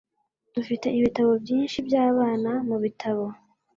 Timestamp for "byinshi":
1.43-1.77